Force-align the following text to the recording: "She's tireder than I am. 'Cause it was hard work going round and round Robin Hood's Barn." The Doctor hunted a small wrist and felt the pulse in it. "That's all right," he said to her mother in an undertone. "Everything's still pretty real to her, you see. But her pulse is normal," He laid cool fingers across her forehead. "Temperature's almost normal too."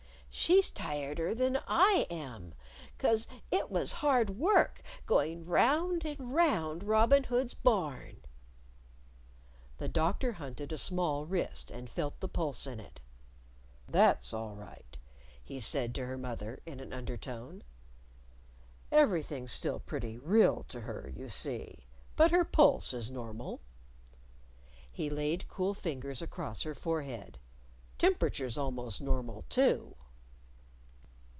"She's 0.33 0.69
tireder 0.69 1.35
than 1.35 1.57
I 1.67 2.07
am. 2.09 2.53
'Cause 2.97 3.27
it 3.51 3.69
was 3.69 3.91
hard 3.91 4.29
work 4.29 4.81
going 5.05 5.45
round 5.45 6.05
and 6.05 6.33
round 6.33 6.85
Robin 6.85 7.25
Hood's 7.25 7.53
Barn." 7.53 8.21
The 9.77 9.89
Doctor 9.89 10.31
hunted 10.31 10.71
a 10.71 10.77
small 10.77 11.25
wrist 11.25 11.69
and 11.69 11.89
felt 11.89 12.21
the 12.21 12.29
pulse 12.29 12.65
in 12.65 12.79
it. 12.79 13.01
"That's 13.89 14.33
all 14.33 14.55
right," 14.55 14.95
he 15.43 15.59
said 15.59 15.93
to 15.95 16.05
her 16.05 16.17
mother 16.17 16.61
in 16.65 16.79
an 16.79 16.93
undertone. 16.93 17.61
"Everything's 18.89 19.51
still 19.51 19.81
pretty 19.81 20.17
real 20.17 20.63
to 20.69 20.79
her, 20.79 21.11
you 21.13 21.27
see. 21.27 21.87
But 22.15 22.31
her 22.31 22.45
pulse 22.45 22.93
is 22.93 23.11
normal," 23.11 23.59
He 24.93 25.09
laid 25.09 25.49
cool 25.49 25.73
fingers 25.73 26.21
across 26.21 26.63
her 26.63 26.73
forehead. 26.73 27.37
"Temperature's 27.97 28.57
almost 28.57 29.01
normal 29.01 29.43
too." 29.49 29.97